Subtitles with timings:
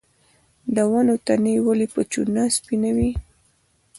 [0.75, 3.11] د ونو تنې ولې په چونه سپینوي؟